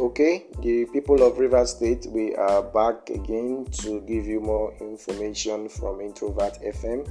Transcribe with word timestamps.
Okay, 0.00 0.46
the 0.62 0.86
people 0.94 1.22
of 1.22 1.36
River 1.36 1.66
State, 1.66 2.06
we 2.08 2.34
are 2.34 2.62
back 2.62 3.10
again 3.10 3.66
to 3.82 4.00
give 4.08 4.24
you 4.24 4.40
more 4.40 4.74
information 4.80 5.68
from 5.68 6.00
Introvert 6.00 6.54
FM 6.62 7.06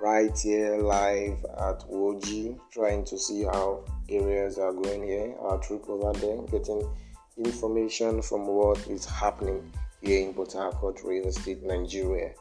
right 0.00 0.38
here 0.38 0.78
live 0.78 1.44
at 1.44 1.80
Woji, 1.90 2.58
trying 2.72 3.04
to 3.04 3.18
see 3.18 3.42
how 3.42 3.84
areas 4.08 4.56
are 4.56 4.72
going 4.72 5.02
here, 5.06 5.34
our 5.38 5.58
trip 5.58 5.84
over 5.86 6.18
there, 6.18 6.40
getting 6.44 6.90
information 7.36 8.22
from 8.22 8.46
what 8.46 8.78
is 8.88 9.04
happening 9.04 9.70
here 10.00 10.26
in 10.26 10.32
Port 10.32 10.54
Harcourt, 10.54 10.98
River 11.04 11.30
State, 11.30 11.62
Nigeria. 11.62 12.32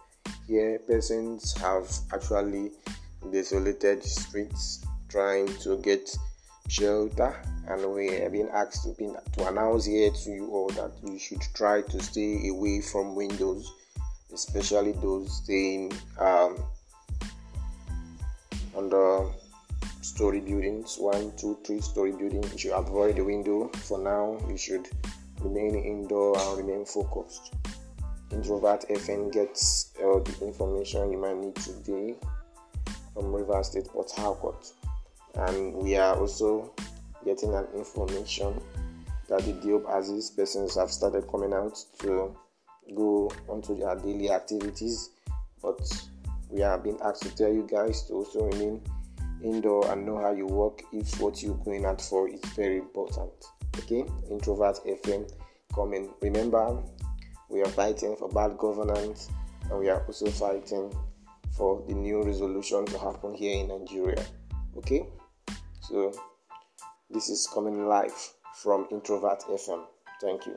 Here, 0.47 0.79
persons 0.87 1.51
have 1.57 1.91
actually 2.13 2.71
desolated 3.33 4.01
streets 4.01 4.85
trying 5.09 5.47
to 5.57 5.75
get 5.79 6.09
shelter 6.71 7.35
and 7.67 7.93
we 7.93 8.07
have 8.19 8.31
been 8.31 8.49
asked 8.53 8.83
to, 8.83 8.93
be, 8.97 9.09
to 9.33 9.47
announce 9.47 9.85
here 9.85 10.11
to 10.11 10.29
you 10.31 10.47
all 10.51 10.69
that 10.69 10.91
you 11.03 11.19
should 11.19 11.41
try 11.53 11.81
to 11.81 12.01
stay 12.01 12.47
away 12.49 12.81
from 12.81 13.15
windows 13.15 13.71
especially 14.33 14.93
those 14.93 15.43
staying 15.43 15.91
um, 16.19 16.57
under 18.77 19.25
story 20.01 20.39
buildings. 20.39 20.97
One 20.99 21.33
two 21.37 21.57
three 21.65 21.81
story 21.81 22.11
buildings 22.11 22.51
you 22.51 22.57
should 22.57 22.73
avoid 22.73 23.17
the 23.17 23.23
window. 23.23 23.69
For 23.83 23.99
now 23.99 24.37
you 24.47 24.57
should 24.57 24.87
remain 25.41 25.75
indoor 25.75 26.37
and 26.37 26.57
remain 26.57 26.85
focused. 26.85 27.53
Introvert 28.31 28.85
FM 28.89 29.31
gets 29.31 29.91
all 30.01 30.21
the 30.21 30.45
information 30.45 31.11
you 31.11 31.17
might 31.17 31.37
need 31.37 31.55
today 31.55 32.15
from 33.13 33.33
river 33.33 33.61
state 33.63 33.87
port 33.87 34.09
harcourt 34.15 34.71
and 35.35 35.73
we 35.75 35.95
are 35.97 36.15
also 36.15 36.73
getting 37.25 37.53
an 37.53 37.67
information 37.75 38.59
that 39.29 39.41
the 39.43 39.53
Diobu 39.53 39.89
axis 39.97 40.29
persons 40.29 40.75
have 40.75 40.91
started 40.91 41.27
coming 41.29 41.53
out 41.53 41.77
to 41.99 42.35
go 42.95 43.31
onto 43.47 43.77
their 43.77 43.95
daily 43.95 44.29
activities, 44.29 45.11
but 45.61 45.79
we 46.49 46.61
are 46.61 46.77
being 46.77 46.99
asked 47.03 47.23
to 47.23 47.35
tell 47.35 47.51
you 47.51 47.67
guys 47.69 48.03
to 48.03 48.13
also 48.13 48.43
remain 48.45 48.81
indoor 49.43 49.89
and 49.91 50.05
know 50.05 50.17
how 50.17 50.31
you 50.31 50.45
work 50.45 50.81
if 50.91 51.19
what 51.19 51.41
you're 51.41 51.55
going 51.63 51.85
out 51.85 52.01
for 52.01 52.27
is 52.27 52.41
very 52.55 52.77
important. 52.77 53.31
Okay, 53.79 54.03
introvert 54.29 54.79
FM 54.85 55.31
coming. 55.73 56.09
Remember, 56.21 56.77
we 57.49 57.61
are 57.61 57.69
fighting 57.69 58.15
for 58.17 58.27
bad 58.29 58.57
governance 58.57 59.29
and 59.69 59.79
we 59.79 59.89
are 59.89 60.03
also 60.05 60.27
fighting 60.29 60.93
for 61.55 61.83
the 61.87 61.93
new 61.93 62.21
resolution 62.23 62.85
to 62.85 62.97
happen 62.99 63.33
here 63.33 63.61
in 63.61 63.69
Nigeria. 63.69 64.23
Okay. 64.77 65.05
So, 65.91 66.13
this 67.09 67.27
is 67.27 67.49
coming 67.53 67.85
live 67.85 68.15
from 68.55 68.87
Introvert 68.91 69.41
FM. 69.41 69.83
Thank 70.21 70.45
you. 70.45 70.55